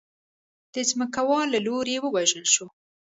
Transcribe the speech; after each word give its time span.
د 0.73 0.75
ځمکوالو 0.89 1.51
له 1.53 1.59
لوري 1.67 1.95
ووژل 1.99 2.45
شو. 2.53 2.67